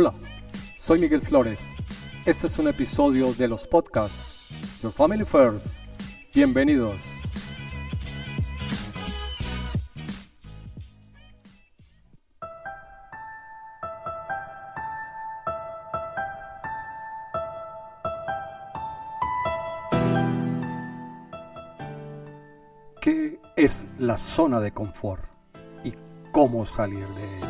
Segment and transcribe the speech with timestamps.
[0.00, 0.14] Hola,
[0.76, 1.58] soy Miguel Flores.
[2.24, 4.48] Este es un episodio de los podcasts
[4.80, 5.66] Your Family First.
[6.32, 6.94] Bienvenidos.
[23.00, 25.24] ¿Qué es la zona de confort
[25.82, 25.92] y
[26.30, 27.48] cómo salir de ella?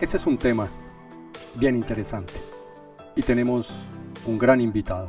[0.00, 0.70] Este es un tema
[1.56, 2.32] bien interesante
[3.14, 3.68] y tenemos
[4.26, 5.08] un gran invitado.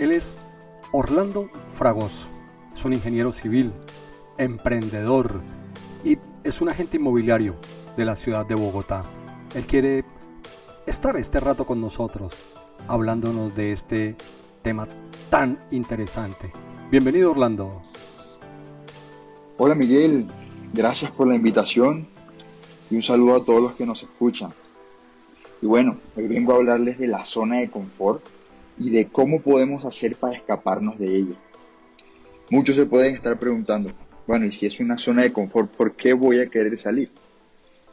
[0.00, 0.36] Él es
[0.90, 2.26] Orlando Fragoso,
[2.74, 3.72] es un ingeniero civil,
[4.36, 5.40] emprendedor
[6.04, 7.54] y es un agente inmobiliario
[7.96, 9.04] de la ciudad de Bogotá.
[9.54, 10.04] Él quiere
[10.88, 12.34] estar este rato con nosotros
[12.88, 14.16] hablándonos de este
[14.62, 14.88] tema
[15.30, 16.52] tan interesante.
[16.90, 17.80] Bienvenido Orlando.
[19.56, 20.26] Hola Miguel,
[20.72, 22.08] gracias por la invitación
[22.90, 24.52] y un saludo a todos los que nos escuchan.
[25.62, 28.22] Y bueno, hoy vengo a hablarles de la zona de confort
[28.78, 31.34] y de cómo podemos hacer para escaparnos de ella.
[32.50, 33.92] Muchos se pueden estar preguntando,
[34.26, 37.10] bueno, y si es una zona de confort, ¿por qué voy a querer salir?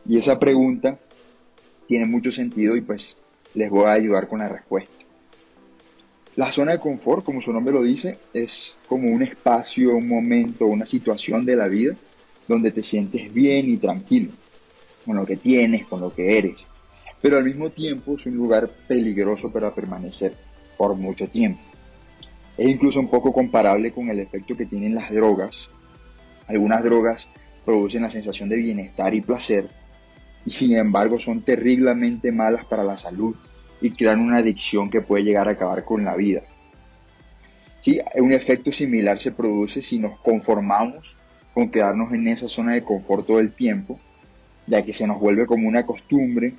[0.07, 0.97] Y esa pregunta
[1.87, 3.17] tiene mucho sentido y pues
[3.53, 4.91] les voy a ayudar con la respuesta.
[6.35, 10.65] La zona de confort, como su nombre lo dice, es como un espacio, un momento,
[10.67, 11.95] una situación de la vida
[12.47, 14.31] donde te sientes bien y tranquilo
[15.07, 16.65] con lo que tienes, con lo que eres.
[17.21, 20.35] Pero al mismo tiempo es un lugar peligroso para permanecer
[20.77, 21.61] por mucho tiempo.
[22.57, 25.69] Es incluso un poco comparable con el efecto que tienen las drogas.
[26.47, 27.27] Algunas drogas
[27.65, 29.69] producen la sensación de bienestar y placer
[30.45, 33.35] y sin embargo son terriblemente malas para la salud
[33.79, 36.41] y crean una adicción que puede llegar a acabar con la vida.
[37.79, 41.17] Sí, un efecto similar se produce si nos conformamos
[41.53, 43.99] con quedarnos en esa zona de confort todo el tiempo
[44.67, 46.53] ya que se nos vuelve como una costumbre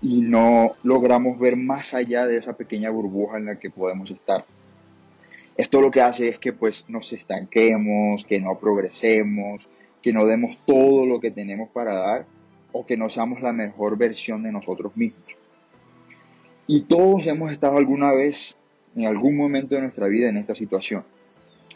[0.00, 4.44] y no logramos ver más allá de esa pequeña burbuja en la que podemos estar.
[5.56, 9.68] Esto lo que hace es que pues nos estanquemos, que no progresemos,
[10.00, 12.26] que no demos todo lo que tenemos para dar
[12.72, 15.36] o que no seamos la mejor versión de nosotros mismos.
[16.66, 18.56] Y todos hemos estado alguna vez,
[18.96, 21.04] en algún momento de nuestra vida, en esta situación.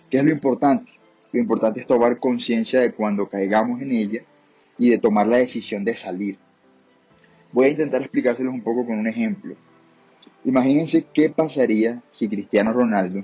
[0.08, 0.92] ¿Qué es lo importante?
[1.32, 4.22] Lo importante es tomar conciencia de cuando caigamos en ella
[4.78, 6.38] y de tomar la decisión de salir.
[7.52, 9.54] Voy a intentar explicárselos un poco con un ejemplo.
[10.44, 13.20] Imagínense qué pasaría si Cristiano Ronaldo,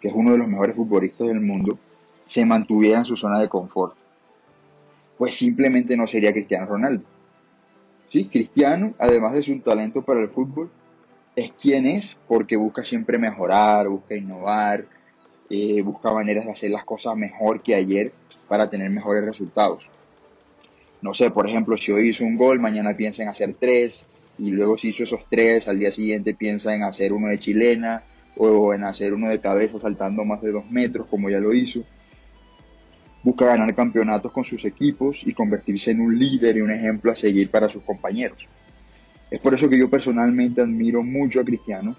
[0.00, 1.78] que es uno de los mejores futbolistas del mundo,
[2.24, 3.94] se mantuviera en su zona de confort.
[5.16, 7.04] Pues simplemente no sería Cristiano Ronaldo.
[8.08, 10.70] Sí, Cristiano, además de su talento para el fútbol,
[11.36, 14.86] es quien es porque busca siempre mejorar, busca innovar,
[15.50, 18.12] eh, busca maneras de hacer las cosas mejor que ayer
[18.48, 19.90] para tener mejores resultados
[21.00, 24.06] no sé, por ejemplo, si hoy hizo un gol, mañana piensa en hacer tres,
[24.38, 28.02] y luego si hizo esos tres, al día siguiente piensa en hacer uno de chilena,
[28.36, 31.82] o en hacer uno de cabeza saltando más de dos metros, como ya lo hizo.
[33.22, 37.16] Busca ganar campeonatos con sus equipos y convertirse en un líder y un ejemplo a
[37.16, 38.48] seguir para sus compañeros.
[39.30, 41.96] Es por eso que yo personalmente admiro mucho a Cristiano.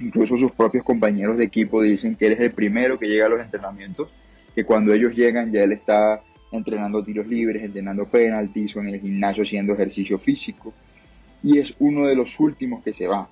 [0.00, 3.30] Incluso sus propios compañeros de equipo dicen que él es el primero que llega a
[3.30, 4.08] los entrenamientos,
[4.54, 6.22] que cuando ellos llegan ya él está
[6.56, 10.72] entrenando tiros libres, entrenando penaltis o en el gimnasio haciendo ejercicio físico.
[11.42, 13.28] Y es uno de los últimos que se va.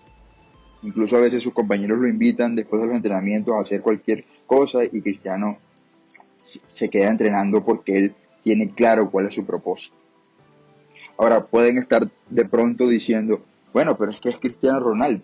[0.82, 4.84] Incluso a veces sus compañeros lo invitan después de los entrenamientos a hacer cualquier cosa
[4.84, 5.58] y Cristiano
[6.42, 9.94] se queda entrenando porque él tiene claro cuál es su propósito.
[11.16, 15.22] Ahora pueden estar de pronto diciendo, bueno, pero es que es Cristiano Ronaldo.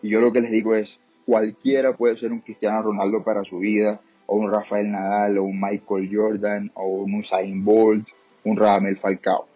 [0.00, 3.58] Y yo lo que les digo es, cualquiera puede ser un Cristiano Ronaldo para su
[3.58, 4.00] vida,
[4.32, 8.08] o un Rafael Nadal, o un Michael Jordan, o un Usain Bolt,
[8.44, 9.46] un Ramel Falcao.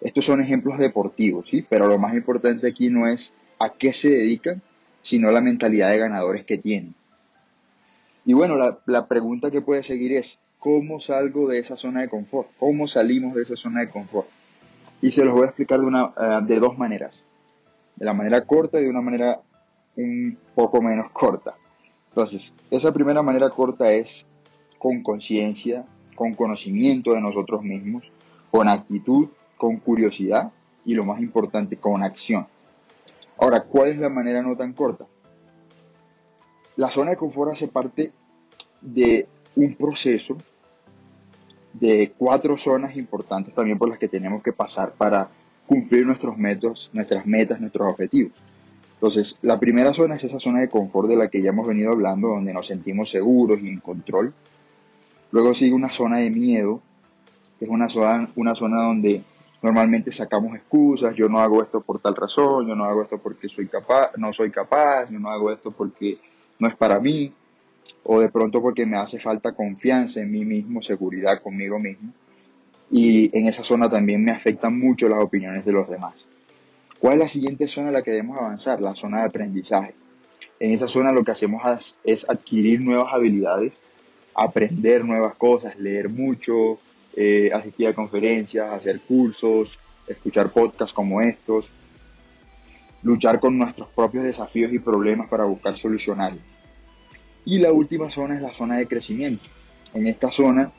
[0.00, 1.64] Estos son ejemplos deportivos, ¿sí?
[1.68, 4.60] Pero lo más importante aquí no es a qué se dedican,
[5.00, 6.96] sino la mentalidad de ganadores que tienen.
[8.24, 12.48] Y bueno, la, pregunta que puede seguir es, ¿cómo salgo de esa zona de confort?
[12.58, 14.26] ¿Cómo salimos de esa zona de confort?
[15.02, 17.16] Y se los voy a explicar de, una, eh, de dos maneras.
[17.94, 19.40] De la manera corta y de una manera
[19.94, 21.54] un poco menos corta.
[22.16, 24.24] Entonces, esa primera manera corta es
[24.78, 25.84] con conciencia,
[26.14, 28.10] con conocimiento de nosotros mismos,
[28.50, 29.28] con actitud,
[29.58, 30.50] con curiosidad
[30.86, 32.46] y lo más importante, con acción.
[33.36, 35.04] Ahora, ¿cuál es la manera no tan corta?
[36.76, 38.12] La zona de confort hace parte
[38.80, 40.38] de un proceso
[41.74, 45.28] de cuatro zonas importantes también por las que tenemos que pasar para
[45.66, 48.42] cumplir nuestros métodos, nuestras metas, nuestros objetivos.
[48.96, 51.92] Entonces, la primera zona es esa zona de confort de la que ya hemos venido
[51.92, 54.32] hablando, donde nos sentimos seguros y en control.
[55.32, 56.80] Luego sigue una zona de miedo,
[57.58, 59.22] que es una zona, una zona donde
[59.60, 63.48] normalmente sacamos excusas, yo no hago esto por tal razón, yo no hago esto porque
[63.50, 66.18] soy capaz, no soy capaz, yo no hago esto porque
[66.58, 67.34] no es para mí,
[68.04, 72.12] o de pronto porque me hace falta confianza en mí mismo, seguridad conmigo mismo.
[72.90, 76.26] Y en esa zona también me afectan mucho las opiniones de los demás.
[76.98, 78.80] ¿Cuál es la siguiente zona en la que debemos avanzar?
[78.80, 79.94] La zona de aprendizaje.
[80.58, 81.62] En esa zona lo que hacemos
[82.04, 83.74] es adquirir nuevas habilidades,
[84.34, 86.78] aprender nuevas cosas, leer mucho,
[87.14, 91.70] eh, asistir a conferencias, hacer cursos, escuchar podcasts como estos,
[93.02, 96.42] luchar con nuestros propios desafíos y problemas para buscar solucionarlos.
[97.44, 99.44] Y la última zona es la zona de crecimiento.
[99.94, 100.72] En esta zona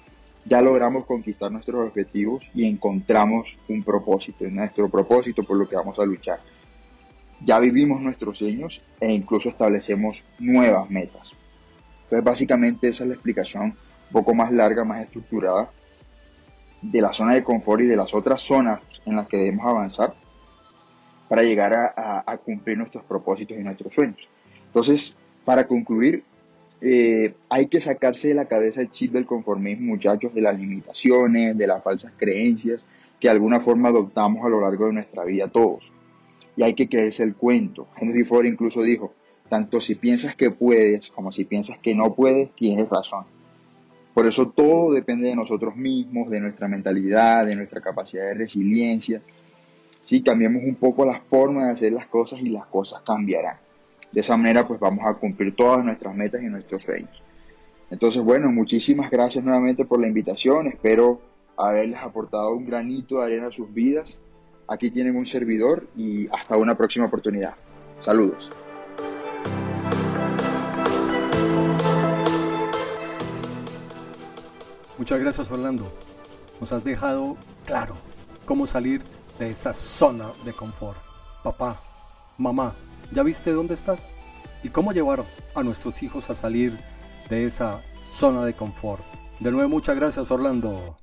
[0.47, 5.99] ya logramos conquistar nuestros objetivos y encontramos un propósito, nuestro propósito por lo que vamos
[5.99, 6.39] a luchar.
[7.43, 11.31] Ya vivimos nuestros sueños e incluso establecemos nuevas metas.
[12.03, 15.69] Entonces básicamente esa es la explicación un poco más larga, más estructurada
[16.81, 20.13] de la zona de confort y de las otras zonas en las que debemos avanzar
[21.27, 24.19] para llegar a, cumplir nuestros propósitos y nuestros sueños.
[24.67, 26.23] Entonces, para concluir,
[26.81, 31.57] eh, hay que sacarse de la cabeza el chip del conformismo, muchachos, de las limitaciones,
[31.57, 32.81] de las falsas creencias
[33.19, 35.91] que de alguna forma adoptamos a lo largo de nuestra vida todos.
[36.55, 37.87] Y hay que creerse el cuento.
[37.97, 39.13] Henry Ford incluso dijo,
[39.49, 43.25] tanto si piensas que puedes como si piensas que no puedes, tienes razón.
[44.13, 49.21] Por eso todo depende de nosotros mismos, de nuestra mentalidad, de nuestra capacidad de resiliencia.
[50.03, 53.57] Si cambiamos un poco la forma de hacer las cosas y las cosas cambiarán.
[54.11, 57.21] De esa manera pues vamos a cumplir todas nuestras metas y nuestros sueños.
[57.89, 60.67] Entonces bueno, muchísimas gracias nuevamente por la invitación.
[60.67, 61.21] Espero
[61.57, 64.17] haberles aportado un granito de arena a sus vidas.
[64.67, 67.55] Aquí tienen un servidor y hasta una próxima oportunidad.
[67.99, 68.51] Saludos.
[74.97, 75.91] Muchas gracias Orlando.
[76.59, 77.95] Nos has dejado claro
[78.45, 79.01] cómo salir
[79.37, 80.97] de esa zona de confort.
[81.43, 81.79] Papá,
[82.37, 82.73] mamá,
[83.11, 84.13] ¿Ya viste dónde estás?
[84.63, 85.23] ¿Y cómo llevar
[85.55, 86.77] a nuestros hijos a salir
[87.29, 87.81] de esa
[88.17, 89.03] zona de confort?
[89.39, 90.97] De nuevo, muchas gracias Orlando.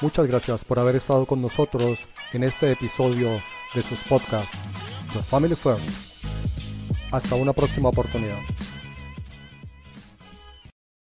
[0.00, 3.40] Muchas gracias por haber estado con nosotros en este episodio
[3.74, 4.58] de sus podcasts,
[5.12, 5.80] The Family Firm.
[7.10, 8.40] Hasta una próxima oportunidad.